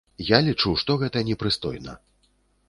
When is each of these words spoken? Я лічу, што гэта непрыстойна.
Я 0.27 0.37
лічу, 0.45 0.71
што 0.83 0.95
гэта 1.03 1.23
непрыстойна. 1.29 1.93